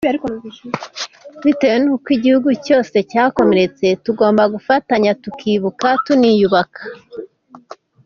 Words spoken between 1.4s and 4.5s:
bitewe n’uko igihugu cyose cyakomeretse tugomba